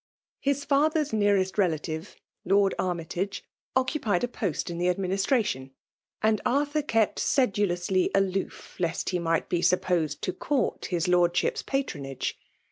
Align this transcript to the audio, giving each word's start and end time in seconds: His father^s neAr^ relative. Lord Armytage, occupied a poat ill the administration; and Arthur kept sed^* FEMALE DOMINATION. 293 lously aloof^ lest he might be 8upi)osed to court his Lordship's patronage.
His 0.39 0.65
father^s 0.65 1.13
neAr^ 1.13 1.55
relative. 1.59 2.15
Lord 2.43 2.73
Armytage, 2.79 3.43
occupied 3.75 4.23
a 4.23 4.27
poat 4.27 4.67
ill 4.67 4.79
the 4.79 4.89
administration; 4.89 5.75
and 6.23 6.41
Arthur 6.43 6.81
kept 6.81 7.19
sed^* 7.19 7.53
FEMALE 7.55 7.67
DOMINATION. 7.69 8.09
293 8.11 8.11
lously 8.17 8.49
aloof^ 8.49 8.79
lest 8.79 9.09
he 9.11 9.19
might 9.19 9.47
be 9.47 9.59
8upi)osed 9.61 10.19
to 10.21 10.33
court 10.33 10.85
his 10.85 11.07
Lordship's 11.07 11.61
patronage. 11.61 12.35